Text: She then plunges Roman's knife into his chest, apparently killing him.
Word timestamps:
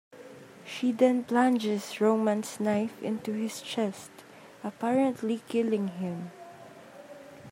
She 0.65 0.91
then 0.91 1.25
plunges 1.25 2.01
Roman's 2.01 2.59
knife 2.59 2.99
into 3.03 3.33
his 3.33 3.61
chest, 3.61 4.09
apparently 4.63 5.43
killing 5.47 5.89
him. 5.89 6.31